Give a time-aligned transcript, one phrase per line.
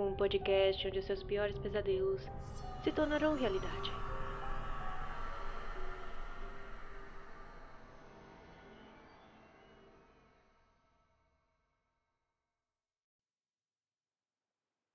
[0.00, 2.22] Um podcast onde seus piores pesadelos
[2.82, 3.90] se tornarão realidade.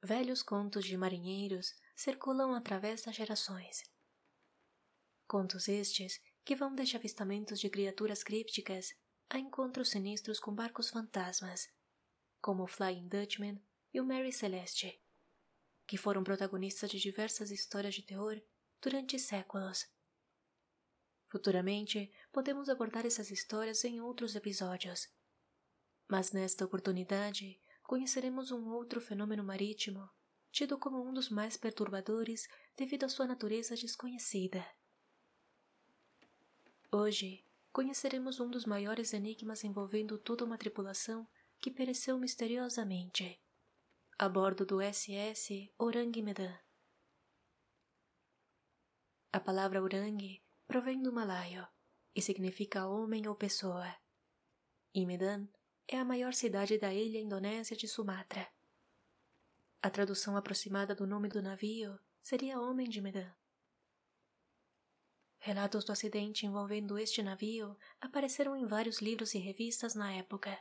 [0.02, 3.84] Velhos contos de marinheiros circulam através das gerações.
[5.28, 8.96] Contos estes que vão desde avistamentos de criaturas crípticas
[9.30, 11.70] a encontros sinistros com barcos fantasmas,
[12.42, 13.62] como o Flying Dutchman
[13.96, 15.02] e o Mary Celeste,
[15.88, 18.42] que foram protagonistas de diversas histórias de terror
[18.82, 19.88] durante séculos.
[21.28, 25.08] Futuramente, podemos abordar essas histórias em outros episódios.
[26.08, 30.10] Mas nesta oportunidade, conheceremos um outro fenômeno marítimo,
[30.52, 34.66] tido como um dos mais perturbadores devido à sua natureza desconhecida.
[36.92, 37.44] Hoje,
[37.74, 41.28] conheceremos um dos maiores enigmas envolvendo toda uma tripulação
[41.60, 43.42] que pereceu misteriosamente
[44.18, 46.58] a bordo do SS Orang Medan.
[49.34, 51.68] A palavra Orang provém do malaio
[52.16, 53.94] e significa homem ou pessoa.
[54.94, 55.50] E Medan
[55.86, 58.48] é a maior cidade da ilha indonésia de Sumatra.
[59.82, 63.36] A tradução aproximada do nome do navio seria Homem de Medan.
[65.40, 70.58] Relatos do acidente envolvendo este navio apareceram em vários livros e revistas na época.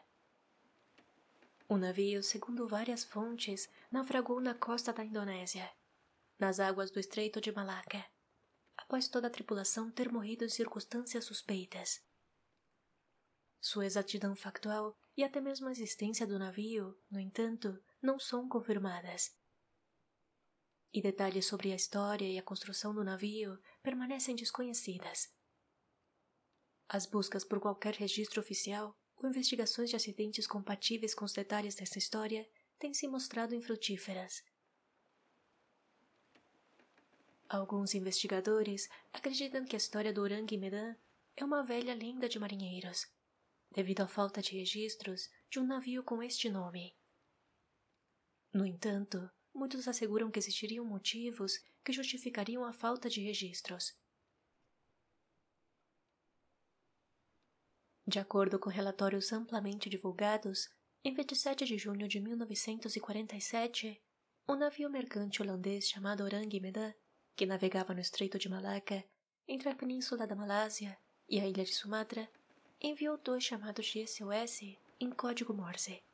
[1.69, 5.71] O navio, segundo várias fontes, naufragou na costa da Indonésia,
[6.39, 8.05] nas águas do Estreito de Malaca,
[8.77, 12.03] após toda a tripulação ter morrido em circunstâncias suspeitas.
[13.61, 19.35] Sua exatidão factual e até mesmo a existência do navio, no entanto, não são confirmadas
[20.95, 25.29] e detalhes sobre a história e a construção do navio permanecem desconhecidas.
[26.89, 31.99] As buscas por qualquer registro oficial ou investigações de acidentes compatíveis com os detalhes dessa
[31.99, 32.49] história
[32.79, 34.43] têm se mostrado infrutíferas.
[37.49, 40.97] Alguns investigadores acreditam que a história do Orang Medan
[41.37, 43.07] é uma velha lenda de marinheiros,
[43.71, 46.97] devido à falta de registros de um navio com este nome.
[48.53, 53.95] No entanto, muitos asseguram que existiriam motivos que justificariam a falta de registros.
[58.07, 60.69] De acordo com relatórios amplamente divulgados,
[61.03, 64.03] em 27 de junho de 1947,
[64.47, 66.93] um navio mercante holandês chamado Orang Medan,
[67.35, 69.03] que navegava no Estreito de Malaca,
[69.49, 70.99] entre a península da Malásia
[71.29, 72.31] e a ilha de Sumatra,
[72.81, 74.61] enviou dois chamados de SOS
[75.01, 76.05] em código Morse.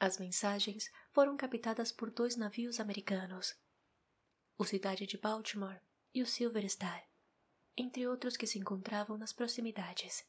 [0.00, 3.54] As mensagens foram captadas por dois navios americanos,
[4.56, 5.80] o Cidade de Baltimore
[6.14, 7.06] e o Silver Star,
[7.76, 10.24] entre outros que se encontravam nas proximidades.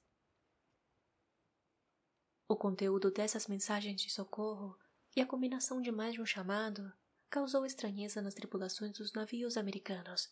[2.48, 4.78] O conteúdo dessas mensagens de socorro
[5.16, 6.94] e a combinação de mais de um chamado
[7.30, 10.32] causou estranheza nas tripulações dos navios americanos.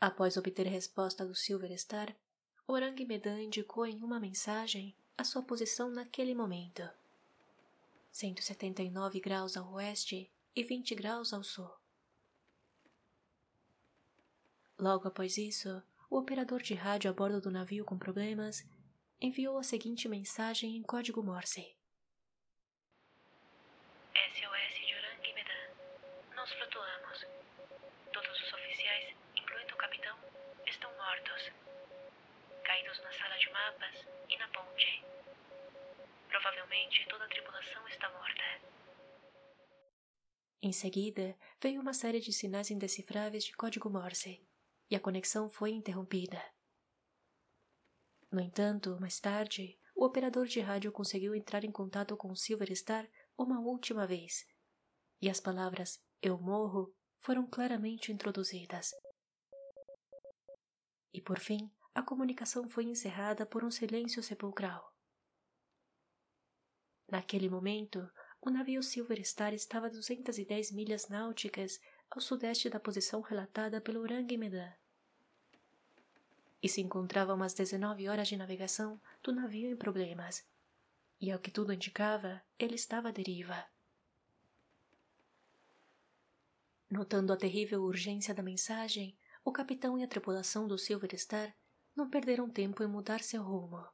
[0.00, 2.14] Após obter resposta do Silver Star,
[2.66, 6.82] Orang Medan indicou em uma mensagem a sua posição naquele momento.
[8.10, 11.70] 179 graus ao oeste e 20 graus ao sul.
[14.78, 18.62] Logo após isso, o operador de rádio a bordo do navio com problemas
[19.20, 21.76] enviou a seguinte mensagem em código Morse.
[24.14, 26.34] SOS de Orang Medan.
[26.34, 27.26] Nós flutuamos.
[28.12, 30.18] Todos os oficiais, incluindo o capitão,
[30.66, 31.52] estão mortos
[32.64, 35.04] caídos na sala de mapas e na ponte.
[36.28, 38.42] Provavelmente toda a tripulação está morta.
[40.60, 44.42] Em seguida, veio uma série de sinais indecifráveis de código Morse,
[44.94, 46.40] e a conexão foi interrompida.
[48.30, 52.72] No entanto, mais tarde, o operador de rádio conseguiu entrar em contato com o Silver
[52.76, 53.04] Star
[53.36, 54.46] uma última vez,
[55.20, 58.92] e as palavras Eu morro foram claramente introduzidas.
[61.12, 64.94] E por fim, a comunicação foi encerrada por um silêncio sepulcral.
[67.10, 68.08] Naquele momento,
[68.40, 74.00] o navio Silver Star estava a 210 milhas náuticas ao sudeste da posição relatada pelo
[74.00, 74.72] Orang Medan
[76.64, 80.42] e se encontrava a umas 19 horas de navegação do navio em problemas.
[81.20, 83.66] E ao que tudo indicava, ele estava à deriva.
[86.90, 89.14] Notando a terrível urgência da mensagem,
[89.44, 91.54] o capitão e a tripulação do Silver Star
[91.94, 93.86] não perderam tempo em mudar seu rumo.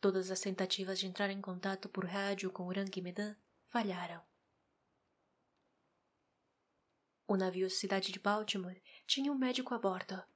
[0.00, 3.36] Todas as tentativas de entrar em contato por rádio com Orang Medan
[3.66, 4.22] falharam.
[7.28, 10.31] O navio Cidade de Baltimore tinha um médico a bordo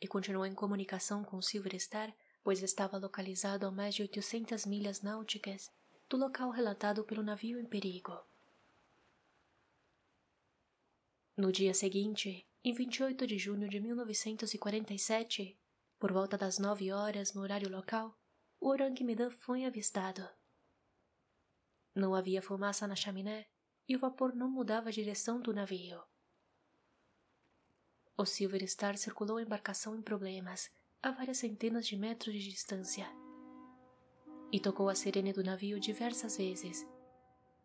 [0.00, 2.14] e continuou em comunicação com Silver Star
[2.46, 5.68] pois estava localizado a mais de 800 milhas náuticas
[6.08, 8.16] do local relatado pelo navio em perigo.
[11.36, 15.58] No dia seguinte, em 28 de junho de 1947,
[15.98, 18.16] por volta das nove horas no horário local,
[18.60, 20.24] o Orang Medan foi avistado.
[21.96, 23.48] Não havia fumaça na chaminé
[23.88, 26.00] e o vapor não mudava a direção do navio.
[28.18, 30.70] O Silver Star circulou a embarcação em problemas,
[31.02, 33.06] a várias centenas de metros de distância,
[34.50, 36.86] e tocou a sirene do navio diversas vezes,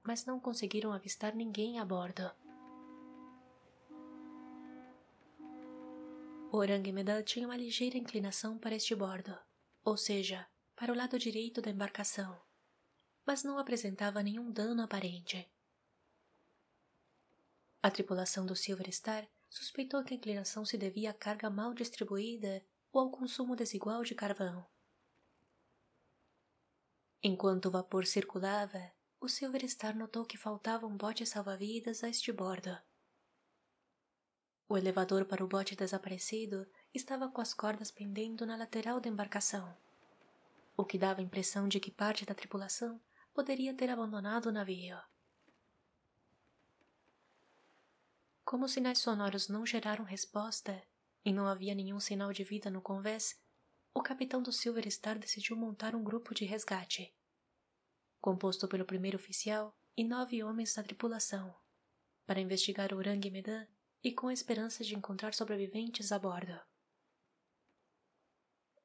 [0.03, 2.29] mas não conseguiram avistar ninguém a bordo.
[6.51, 9.33] O Orang Medan tinha uma ligeira inclinação para este bordo,
[9.85, 10.45] ou seja,
[10.75, 12.37] para o lado direito da embarcação,
[13.25, 15.49] mas não apresentava nenhum dano aparente.
[17.81, 22.63] A tripulação do Silver Star suspeitou que a inclinação se devia à carga mal distribuída
[22.91, 24.65] ou ao consumo desigual de carvão.
[27.21, 32.31] Enquanto o vapor circulava, o Silver Star notou que faltava um bote salva-vidas a este
[32.31, 32.75] bordo.
[34.67, 39.77] O elevador para o bote desaparecido estava com as cordas pendendo na lateral da embarcação,
[40.77, 42.99] o que dava a impressão de que parte da tripulação
[43.33, 44.97] poderia ter abandonado o navio.
[48.51, 50.85] Como os sinais sonoros não geraram resposta
[51.23, 53.41] e não havia nenhum sinal de vida no convés,
[53.93, 57.15] o capitão do Silver Star decidiu montar um grupo de resgate,
[58.19, 61.55] composto pelo primeiro oficial e nove homens da tripulação,
[62.25, 63.65] para investigar o Orang Medan
[64.03, 66.59] e com a esperança de encontrar sobreviventes a bordo.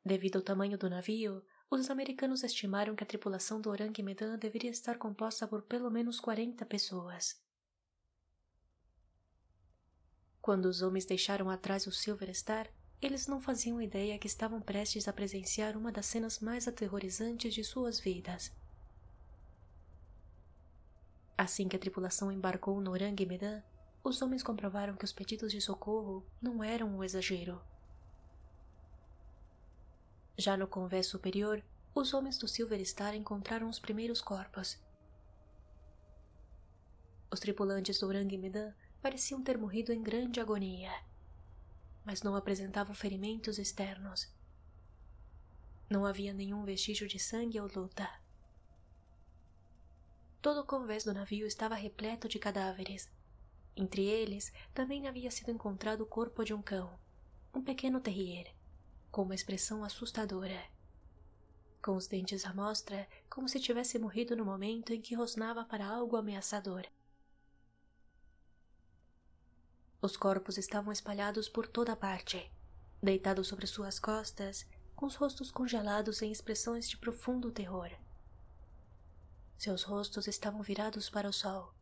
[0.05, 4.71] Devido ao tamanho do navio, os americanos estimaram que a tripulação do Orang Medan deveria
[4.71, 7.45] estar composta por pelo menos 40 pessoas.
[10.47, 12.71] Quando os homens deixaram atrás o Silver Star,
[13.03, 17.65] eles não faziam ideia que estavam prestes a presenciar uma das cenas mais aterrorizantes de
[17.65, 18.53] suas vidas.
[21.37, 23.61] Assim que a tripulação embarcou no Orang Medan,
[24.05, 27.61] os homens comprovaram que os pedidos de socorro não eram um exagero.
[30.39, 31.61] Já no convés superior,
[31.93, 34.79] os homens do Silver Star encontraram os primeiros corpos.
[37.33, 38.73] Os tripulantes do Orang Medan
[39.07, 40.91] pareciam ter morrido em grande agonia,
[42.05, 44.29] mas não apresentavam ferimentos externos.
[45.89, 48.11] Não havia nenhum vestígio de sangue ou luta.
[50.43, 53.09] Todo o convés do navio estava repleto de cadáveres,
[53.77, 56.93] entre eles, também havia sido encontrado o corpo de um cão,
[57.55, 58.53] um pequeno terrier,
[59.13, 60.65] com uma expressão assustadora.
[61.81, 65.87] Com os dentes à mostra, como se tivesse morrido no momento em que rosnava para
[65.87, 66.85] algo ameaçador.
[70.07, 72.49] Os corpos estavam espalhados por toda parte,
[73.03, 74.65] deitados sobre suas costas,
[74.95, 77.91] com os rostos congelados em expressões de profundo terror.
[79.59, 81.75] Seus rostos estavam virados para o sol,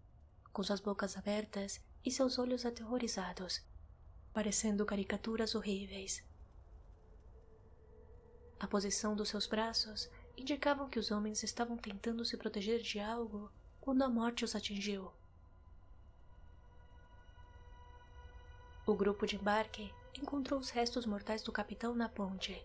[0.54, 3.60] com suas bocas abertas e seus olhos aterrorizados,
[4.32, 6.24] parecendo caricaturas horríveis.
[8.58, 13.52] A posição dos seus braços indicavam que os homens estavam tentando se proteger de algo
[13.82, 15.12] quando a morte os atingiu.
[18.86, 22.62] O grupo de embarque encontrou os restos mortais do capitão na ponte,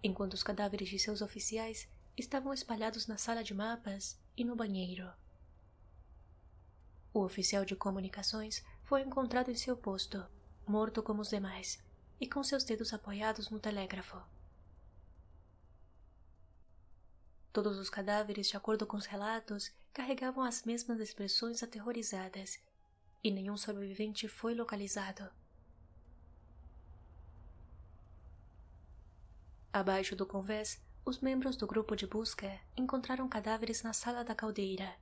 [0.00, 5.10] enquanto os cadáveres de seus oficiais estavam espalhados na sala de mapas e no banheiro.
[7.12, 10.24] O oficial de comunicações foi encontrado em seu posto,
[10.64, 11.82] morto como os demais,
[12.20, 14.22] e com seus dedos apoiados no telégrafo.
[17.52, 22.60] Todos os cadáveres, de acordo com os relatos, carregavam as mesmas expressões aterrorizadas,
[23.24, 25.39] e nenhum sobrevivente foi localizado.
[29.72, 34.94] Abaixo do convés, os membros do grupo de busca encontraram cadáveres na sala da caldeira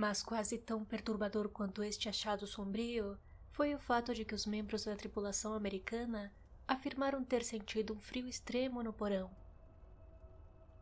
[0.00, 3.18] mas quase tão perturbador quanto este achado sombrio
[3.52, 6.32] foi o fato de que os membros da tripulação americana
[6.66, 9.30] afirmaram ter sentido um frio extremo no porão.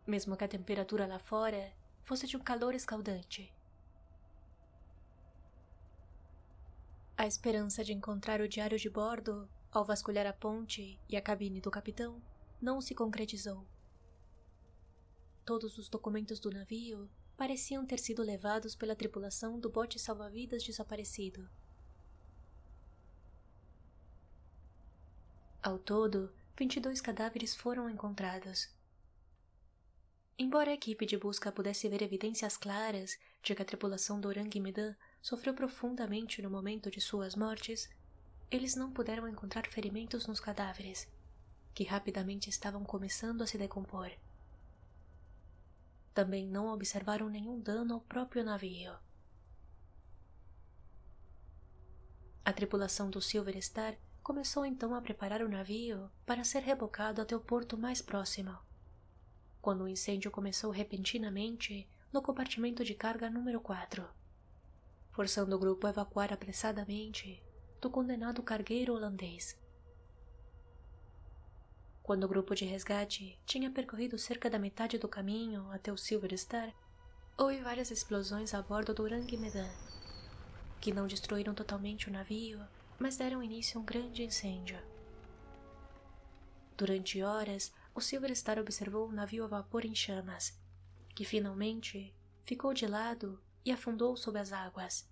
[0.07, 1.73] Mesmo que a temperatura lá fora
[2.05, 3.53] fosse de um calor escaldante.
[7.17, 11.61] A esperança de encontrar o diário de bordo, ao vasculhar a ponte e a cabine
[11.61, 12.23] do capitão,
[12.61, 13.67] não se concretizou.
[15.45, 21.49] Todos os documentos do navio pareciam ter sido levados pela tripulação do bote salva-vidas desaparecido.
[25.63, 28.69] Ao todo, 22 cadáveres foram encontrados.
[30.39, 34.61] Embora a equipe de busca pudesse ver evidências claras de que a tripulação do Orang
[34.61, 37.89] Medan sofreu profundamente no momento de suas mortes,
[38.51, 41.09] eles não puderam encontrar ferimentos nos cadáveres,
[41.75, 44.11] que rapidamente estavam começando a se decompor.
[46.15, 48.93] Também não observaram nenhum dano ao próprio navio.
[52.45, 57.37] A tripulação do Silver Star começou então a preparar o navio para ser rebocado até
[57.37, 58.57] o porto mais próximo.
[59.61, 64.09] Quando o incêndio começou repentinamente no compartimento de carga número 4,
[65.11, 67.43] forçando o grupo a evacuar apressadamente
[67.81, 69.57] do condenado cargueiro holandês.
[72.03, 76.37] Quando o grupo de resgate tinha percorrido cerca da metade do caminho até o Silver
[76.39, 76.75] Star,
[77.37, 79.69] houve várias explosões a bordo do Orang Medan
[80.81, 82.61] que não destruíram totalmente o navio,
[82.99, 84.79] mas deram início a um grande incêndio.
[86.77, 90.57] Durante horas, o Silver Star observou o navio a vapor em chamas,
[91.15, 95.08] que finalmente ficou de lado e afundou sob as águas.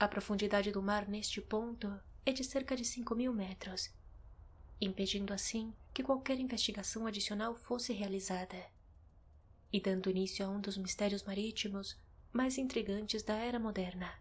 [0.00, 3.90] A profundidade do mar neste ponto é de cerca de 5 mil metros,
[4.80, 8.64] impedindo assim que qualquer investigação adicional fosse realizada,
[9.72, 11.98] e dando início a um dos mistérios marítimos
[12.32, 14.14] mais intrigantes da era moderna.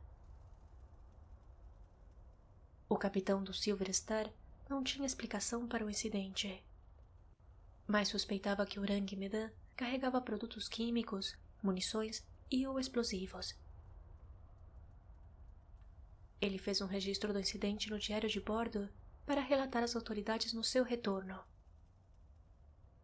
[2.89, 4.31] O capitão do Silver Star
[4.67, 6.63] não tinha explicação para o incidente,
[7.85, 13.53] mas suspeitava que Orang Medan carregava produtos químicos, munições e ou explosivos.
[16.39, 18.89] Ele fez um registro do incidente no diário de bordo
[19.25, 21.43] para relatar às autoridades no seu retorno.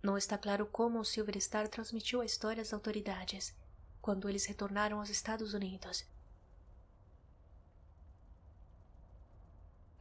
[0.02, 3.56] Não está claro como o Silver Star transmitiu a história às autoridades,
[4.02, 6.06] quando eles retornaram aos Estados Unidos.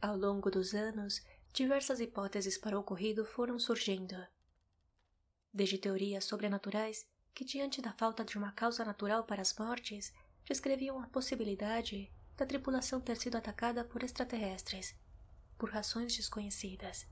[0.01, 1.21] Ao longo dos anos,
[1.53, 4.15] diversas hipóteses para o ocorrido foram surgindo.
[5.53, 10.13] Desde teorias sobrenaturais que, diante da falta de uma causa natural para as mortes,
[10.45, 14.95] descreviam a possibilidade da tripulação ter sido atacada por extraterrestres,
[15.57, 17.07] por razões desconhecidas.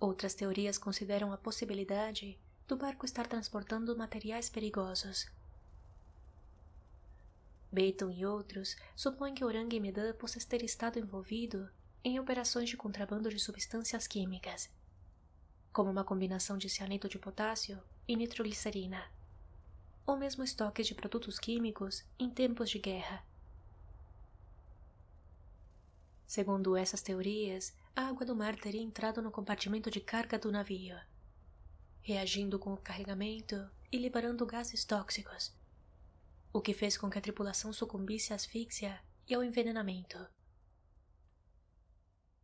[0.00, 5.30] Outras teorias consideram a possibilidade do barco estar transportando materiais perigosos.
[7.70, 11.70] Beiton e outros supõem que Orang Medan possa ter estado envolvido
[12.04, 14.68] em operações de contrabando de substâncias químicas,
[15.72, 19.02] como uma combinação de cianeto de potássio e nitroglicerina,
[20.06, 23.24] ou mesmo estoques de produtos químicos em tempos de guerra.
[26.26, 30.96] Segundo essas teorias, a água do mar teria entrado no compartimento de carga do navio
[32.02, 35.54] reagindo com o carregamento e liberando gases tóxicos,
[36.52, 40.18] o que fez com que a tripulação sucumbisse à asfixia e ao envenenamento.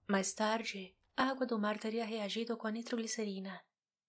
[0.06, 3.60] Mais tarde, a água do mar teria reagido com a nitroglicerina,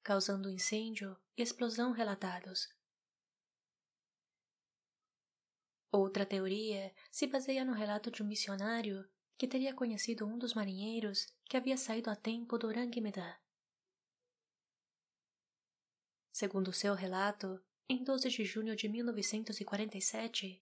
[0.03, 2.69] causando incêndio e explosão relatados.
[5.91, 11.27] Outra teoria se baseia no relato de um missionário que teria conhecido um dos marinheiros
[11.45, 13.35] que havia saído a tempo do Orang Medan.
[16.31, 20.61] Segundo seu relato, em 12 de junho de 1947,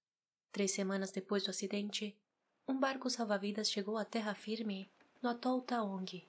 [0.52, 2.18] três semanas depois do acidente,
[2.68, 4.92] um barco salva-vidas chegou à terra firme
[5.22, 6.26] no atol Taong,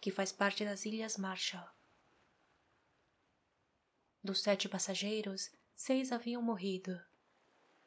[0.00, 1.68] que faz parte das Ilhas Marshall.
[4.22, 7.00] Dos sete passageiros, seis haviam morrido.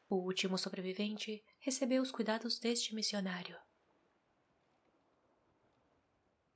[0.09, 3.55] O último sobrevivente recebeu os cuidados deste missionário.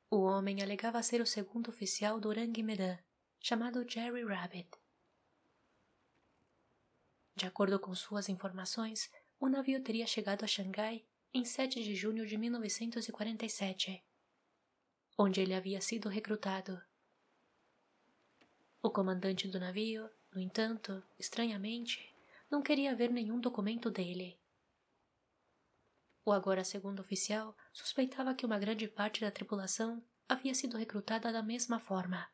[0.10, 2.98] O homem alegava ser o segundo oficial do Orang Medan
[3.40, 4.70] chamado Jerry Rabbit.
[7.36, 12.26] De acordo com suas informações, o navio teria chegado a Xangai em 7 de junho
[12.26, 14.04] de 1947,
[15.18, 16.82] onde ele havia sido recrutado.
[18.82, 22.13] O comandante do navio, no entanto, estranhamente,
[22.54, 24.40] não queria ver nenhum documento dele.
[26.24, 31.42] O agora segundo oficial suspeitava que uma grande parte da tripulação havia sido recrutada da
[31.42, 32.32] mesma forma.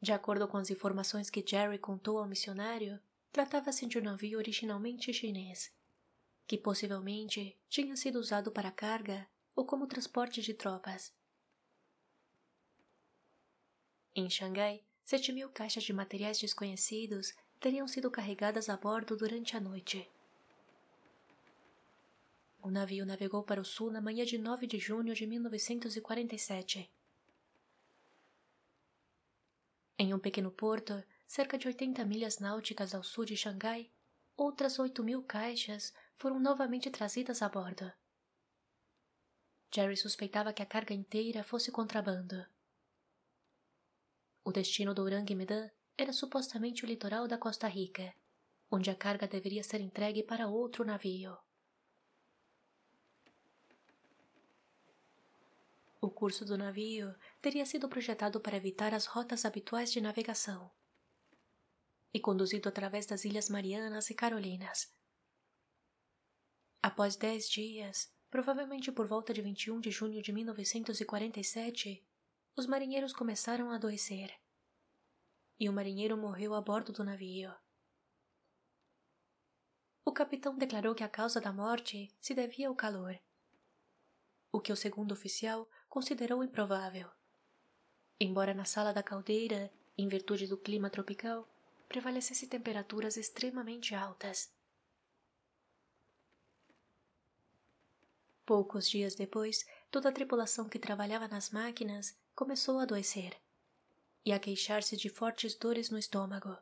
[0.00, 2.98] De acordo com as informações que Jerry contou ao missionário,
[3.30, 5.70] tratava-se de um navio originalmente chinês,
[6.46, 11.14] que possivelmente tinha sido usado para carga ou como transporte de tropas.
[14.14, 19.60] Em Xangai, sete mil caixas de materiais desconhecidos teriam sido carregadas a bordo durante a
[19.60, 20.10] noite.
[22.62, 26.90] O navio navegou para o sul na manhã de 9 de junho de 1947
[29.98, 33.90] Em um pequeno porto, cerca de 80 milhas náuticas ao sul de Xangai,
[34.36, 37.92] outras 8 mil caixas foram novamente trazidas a bordo.
[39.72, 42.44] Jerry suspeitava que a carga inteira fosse contrabando.
[44.44, 48.14] O destino do Orang Medan era supostamente o litoral da Costa Rica,
[48.70, 51.34] onde a carga deveria ser entregue para outro navio.
[55.98, 60.70] O curso do navio teria sido projetado para evitar as rotas habituais de navegação
[62.12, 64.92] e conduzido através das Ilhas Marianas e Carolinas.
[66.82, 72.06] Após dez dias, provavelmente por volta de 21 de junho de 1947,
[72.56, 74.32] os marinheiros começaram a adoecer.
[75.58, 77.52] E o marinheiro morreu a bordo do navio.
[80.04, 83.18] O capitão declarou que a causa da morte se devia ao calor,
[84.52, 87.10] o que o segundo oficial considerou improvável.
[88.20, 91.48] Embora na sala da caldeira, em virtude do clima tropical,
[91.88, 94.52] prevalecesse temperaturas extremamente altas.
[98.46, 103.40] Poucos dias depois, toda a tripulação que trabalhava nas máquinas começou a adoecer
[104.24, 106.56] e a queixar-se de fortes dores no estômago.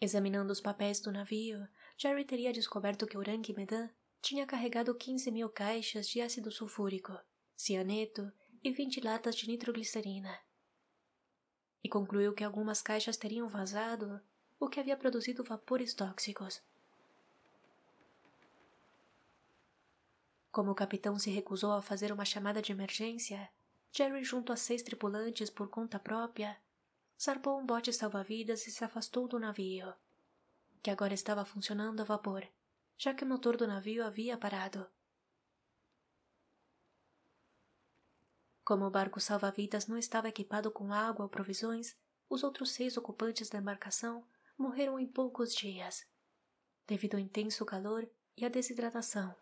[0.00, 5.48] Examinando os papéis do navio, Jerry teria descoberto que Orangue Medan tinha carregado 15 mil
[5.48, 7.18] caixas de ácido sulfúrico,
[7.56, 8.32] cianeto
[8.62, 10.38] e 20 latas de nitroglicerina.
[11.82, 14.20] E concluiu que algumas caixas teriam vazado,
[14.60, 16.62] o que havia produzido vapores tóxicos.
[20.58, 23.48] Como o capitão se recusou a fazer uma chamada de emergência,
[23.92, 26.60] Jerry, junto a seis tripulantes por conta própria,
[27.16, 29.94] zarpou um bote salva-vidas e se afastou do navio,
[30.82, 32.44] que agora estava funcionando a vapor,
[32.96, 34.84] já que o motor do navio havia parado.
[38.64, 41.96] Como o barco salva-vidas não estava equipado com água ou provisões,
[42.28, 44.26] os outros seis ocupantes da embarcação
[44.58, 46.04] morreram em poucos dias,
[46.84, 49.36] devido ao intenso calor e à desidratação.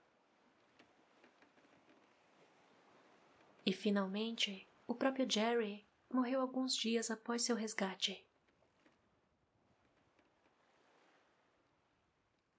[3.66, 8.24] E finalmente, o próprio Jerry morreu alguns dias após seu resgate.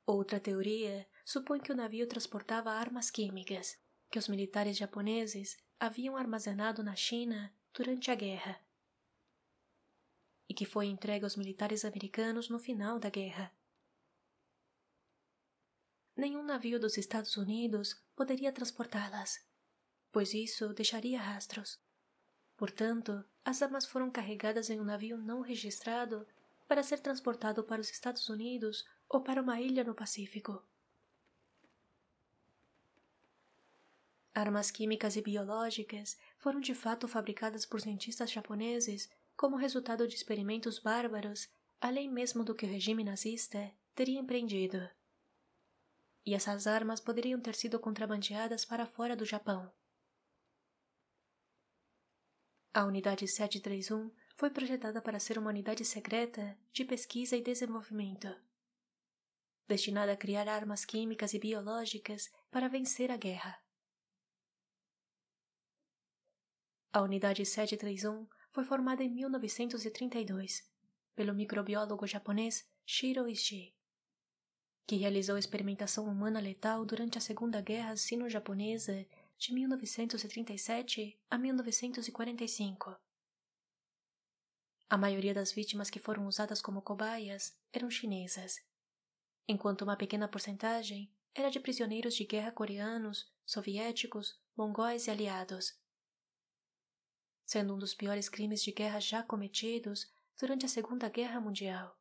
[0.06, 6.84] Outra teoria supõe que o navio transportava armas químicas que os militares japoneses haviam armazenado
[6.84, 8.60] na China durante a guerra
[10.50, 13.54] e que foi entregue aos militares americanos no final da guerra.
[16.16, 19.47] Nenhum navio dos Estados Unidos poderia transportá-las
[20.12, 21.80] pois isso deixaria rastros.
[22.56, 26.28] Portanto, as armas foram carregadas em um navio não registrado
[26.68, 30.62] para ser transportado para os Estados Unidos ou para uma ilha no Pacífico.
[34.34, 40.78] Armas químicas e biológicas foram de fato fabricadas por cientistas japoneses como resultado de experimentos
[40.78, 44.90] bárbaros, além mesmo do que o regime nazista teria empreendido.
[46.26, 49.72] E essas armas poderiam ter sido contrabandeadas para fora do Japão.
[52.78, 58.28] A Unidade 731 foi projetada para ser uma unidade secreta de pesquisa e desenvolvimento,
[59.68, 63.60] destinada a criar armas químicas e biológicas para vencer a guerra.
[66.94, 70.72] A Unidade 731 foi formada em 1932
[71.16, 73.76] pelo microbiólogo japonês Shiro Ishii,
[74.86, 79.04] que realizou experimentação humana letal durante a Segunda Guerra Sino-Japonesa
[79.38, 82.98] de 1937 a 1945.
[84.90, 88.60] A maioria das vítimas que foram usadas como cobaias eram chinesas,
[89.48, 95.80] enquanto uma pequena porcentagem era de prisioneiros de guerra coreanos, soviéticos, mongóis e aliados.
[97.46, 101.96] Sendo um dos piores crimes de guerra já cometidos durante a Segunda Guerra Mundial.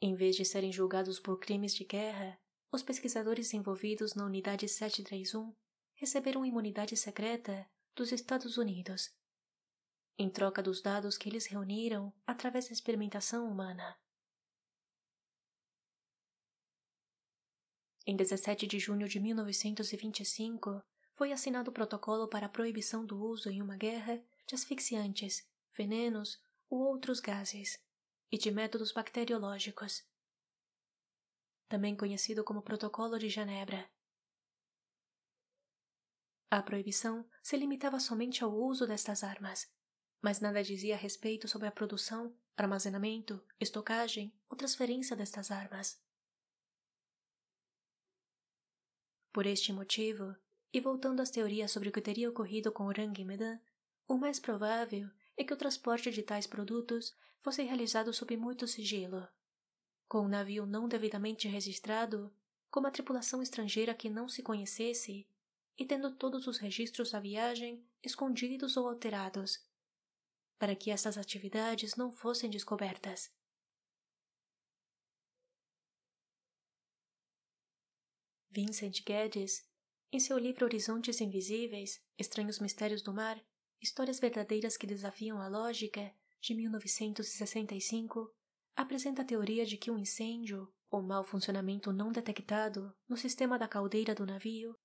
[0.00, 2.38] Em vez de serem julgados por crimes de guerra,
[2.70, 5.54] os pesquisadores envolvidos na Unidade 731
[5.94, 9.14] receberam imunidade secreta dos Estados Unidos,
[10.18, 13.98] em troca dos dados que eles reuniram através da experimentação humana.
[18.06, 23.50] Em 17 de junho de 1925, foi assinado o protocolo para a proibição do uso
[23.50, 27.82] em uma guerra de asfixiantes, venenos ou outros gases
[28.30, 30.04] e de métodos bacteriológicos
[31.68, 33.88] também conhecido como Protocolo de Genebra.
[36.50, 39.68] A proibição se limitava somente ao uso destas armas,
[40.22, 46.00] mas nada dizia a respeito sobre a produção, armazenamento, estocagem ou transferência destas armas.
[49.32, 50.34] Por este motivo,
[50.72, 53.60] e voltando às teorias sobre o que teria ocorrido com Orang Medan,
[54.06, 59.28] o mais provável é que o transporte de tais produtos fosse realizado sob muito sigilo
[60.08, 62.32] com um navio não devidamente registrado,
[62.70, 65.26] com uma tripulação estrangeira que não se conhecesse
[65.78, 69.64] e tendo todos os registros da viagem escondidos ou alterados.
[70.58, 73.30] para que essas atividades não fossem descobertas.
[78.50, 79.68] Vincent Guedes,
[80.10, 83.38] em seu livro Horizontes Invisíveis Estranhos Mistérios do Mar
[83.82, 88.34] Histórias Verdadeiras que Desafiam a Lógica, de 1965,
[88.76, 93.66] apresenta a teoria de que um incêndio, ou mau funcionamento não detectado, no sistema da
[93.66, 94.78] caldeira do navio,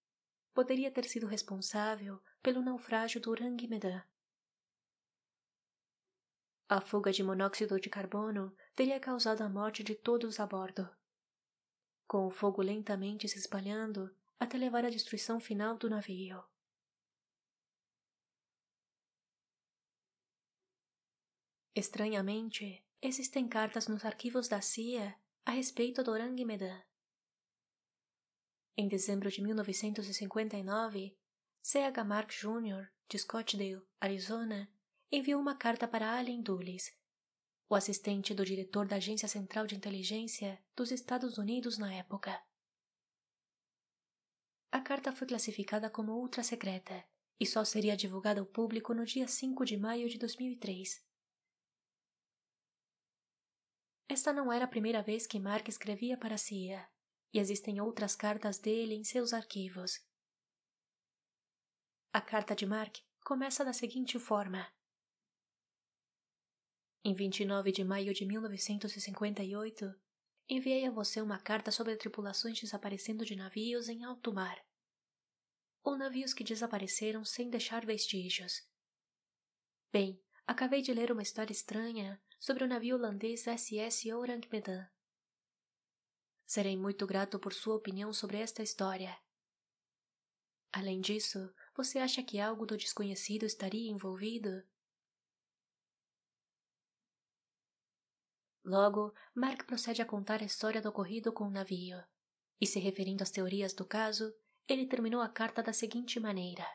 [0.53, 4.01] poderia ter sido responsável pelo naufrágio do Orang Medan.
[6.69, 10.89] A fuga de monóxido de carbono teria causado a morte de todos a bordo.
[12.07, 16.41] Com o fogo lentamente se espalhando até levar à destruição final do navio.
[21.75, 26.81] Estranhamente, existem cartas nos arquivos da CIA a respeito do Orang Medan.
[28.77, 31.17] Em dezembro de 1959,
[31.61, 32.03] C.H.
[32.03, 34.71] Mark Jr., de Scottsdale, Arizona,
[35.11, 36.95] enviou uma carta para Allen Dulles,
[37.67, 42.41] o assistente do diretor da Agência Central de Inteligência dos Estados Unidos na época.
[44.71, 47.03] A carta foi classificada como ultra secreta
[47.39, 51.10] e só seria divulgada ao público no dia 5 de maio de 2003.
[54.11, 56.85] Esta não era a primeira vez que Mark escrevia para CIA
[57.33, 60.05] e existem outras cartas dele em seus arquivos.
[62.11, 64.69] A carta de Mark começa da seguinte forma:
[67.05, 69.95] Em 29 de maio de 1958,
[70.49, 74.61] enviei a você uma carta sobre tripulações desaparecendo de navios em alto mar.
[75.83, 78.61] Ou navios que desapareceram sem deixar vestígios.
[79.89, 84.89] Bem, acabei de ler uma história estranha sobre o navio holandês SS Orang Medan.
[86.43, 89.15] Serei muito grato por sua opinião sobre esta história.
[90.73, 94.67] Além disso, você acha que algo do desconhecido estaria envolvido?
[98.65, 102.03] Logo, Mark procede a contar a história do ocorrido com o navio.
[102.59, 104.33] E se referindo às teorias do caso,
[104.67, 106.65] ele terminou a carta da seguinte maneira: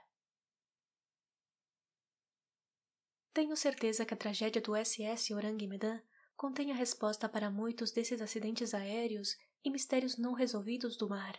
[3.37, 6.01] Tenho certeza que a tragédia do SS Orang Medan
[6.35, 11.39] contém a resposta para muitos desses acidentes aéreos e mistérios não resolvidos do mar.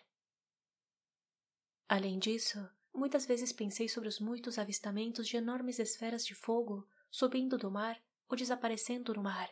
[1.90, 2.60] Além disso,
[2.94, 8.00] muitas vezes pensei sobre os muitos avistamentos de enormes esferas de fogo subindo do mar
[8.30, 9.50] ou desaparecendo no mar,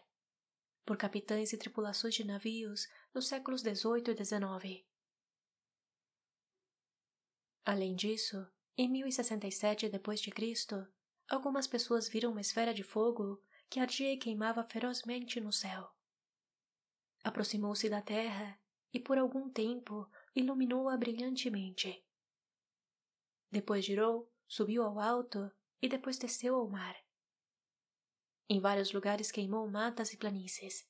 [0.85, 4.85] por capitães e tripulações de navios nos séculos XVIII e XIX.
[7.65, 10.94] Além disso, em 1067 d.C.,
[11.29, 15.91] algumas pessoas viram uma esfera de fogo que ardia e queimava ferozmente no céu.
[17.23, 18.59] Aproximou-se da terra
[18.93, 22.05] e por algum tempo iluminou-a brilhantemente.
[23.51, 26.95] Depois girou, subiu ao alto e depois desceu ao mar.
[28.47, 30.87] Em vários lugares queimou matas e planícies.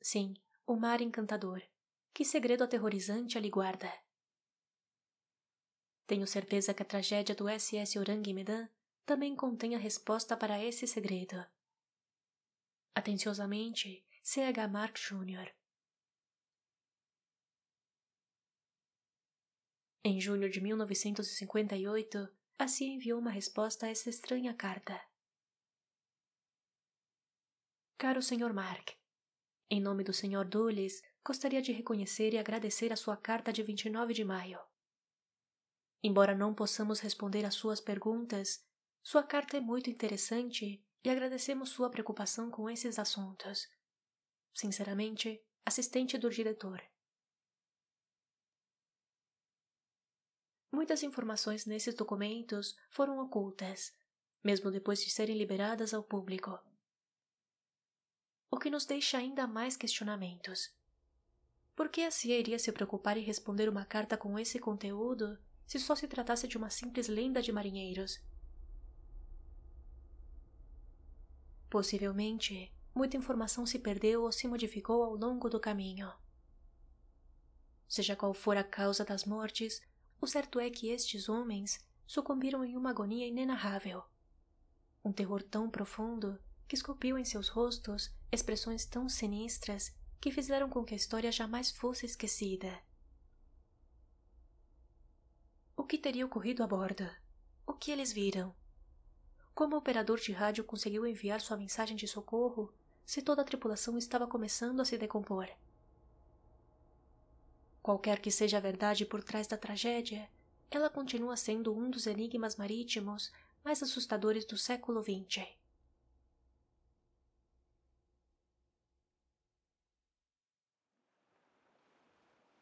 [0.00, 0.34] Sim,
[0.66, 1.62] o mar encantador.
[2.14, 3.92] Que segredo aterrorizante ali guarda.
[6.10, 8.68] Tenho certeza que a tragédia do SS Orang Medan
[9.06, 11.36] também contém a resposta para esse segredo.
[12.92, 14.66] Atenciosamente, C.H.
[14.66, 15.54] Mark Jr.
[20.02, 25.00] Em junho de 1958, a CIA enviou uma resposta a essa estranha carta.
[27.96, 28.52] Caro Sr.
[28.52, 28.96] Mark,
[29.70, 30.44] em nome do Sr.
[30.44, 34.69] Dulles, gostaria de reconhecer e agradecer a sua carta de 29 de maio.
[36.02, 38.64] Embora não possamos responder às suas perguntas,
[39.02, 43.68] sua carta é muito interessante e agradecemos sua preocupação com esses assuntos.
[44.54, 46.82] Sinceramente, assistente do diretor.
[50.72, 53.92] Muitas informações nesses documentos foram ocultas,
[54.42, 56.58] mesmo depois de serem liberadas ao público.
[58.50, 60.74] O que nos deixa ainda mais questionamentos.
[61.76, 65.38] Por que a CIA iria se preocupar em responder uma carta com esse conteúdo
[65.70, 68.20] se só se tratasse de uma simples lenda de marinheiros?
[71.70, 76.12] Possivelmente, muita informação se perdeu ou se modificou ao longo do caminho.
[77.88, 79.80] Seja qual for a causa das mortes,
[80.20, 84.02] o certo é que estes homens sucumbiram em uma agonia inenarrável.
[85.04, 90.84] Um terror tão profundo que esculpiu em seus rostos expressões tão sinistras que fizeram com
[90.84, 92.89] que a história jamais fosse esquecida.
[95.80, 97.10] O que teria ocorrido a bordo?
[97.66, 98.54] O que eles viram?
[99.54, 102.70] Como o operador de rádio conseguiu enviar sua mensagem de socorro
[103.02, 105.48] se toda a tripulação estava começando a se decompor.
[107.82, 110.28] Qualquer que seja a verdade por trás da tragédia,
[110.70, 113.32] ela continua sendo um dos enigmas marítimos
[113.64, 115.48] mais assustadores do século XX.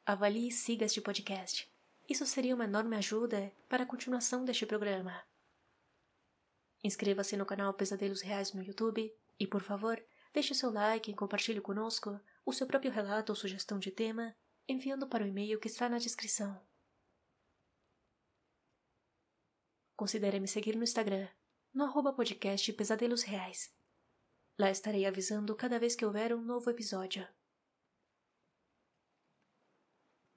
[0.07, 1.69] Avalie e siga este podcast.
[2.09, 5.23] Isso seria uma enorme ajuda para a continuação deste programa.
[6.83, 11.61] Inscreva-se no canal Pesadelos Reais no YouTube e, por favor, deixe seu like e compartilhe
[11.61, 14.35] conosco o seu próprio relato ou sugestão de tema
[14.67, 16.67] enviando para o e-mail que está na descrição.
[19.97, 21.29] Considere me seguir no Instagram,
[21.75, 23.75] no arroba podcast Pesadelos Reais.
[24.59, 27.27] Lá estarei avisando cada vez que houver um novo episódio.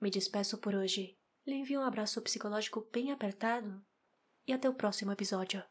[0.01, 1.20] Me despeço por hoje.
[1.45, 3.83] Lhe envio um abraço psicológico bem apertado
[4.47, 5.63] e até o próximo episódio.